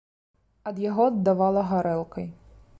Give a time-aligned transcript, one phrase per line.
[0.71, 2.25] Ад яго аддавала гарэлкай.